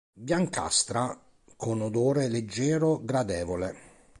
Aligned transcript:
Biancastra, 0.15 1.15
con 1.55 1.79
odore 1.83 2.27
leggero, 2.27 3.01
gradevole. 3.03 3.75